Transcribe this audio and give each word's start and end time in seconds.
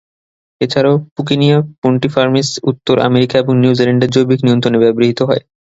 এছাড়াও 0.61 0.95
"পুকিনিয়া 1.15 1.57
পুন্টিফর্মিস" 1.81 2.47
উত্তর 2.71 2.95
আমেরিকা 3.07 3.35
এবং 3.39 3.53
নিউজিল্যান্ডে 3.57 4.07
জৈবিক 4.13 4.39
নিয়ন্ত্রণে 4.43 4.77
ব্যবহৃত 4.83 5.19
হয়। 5.29 5.41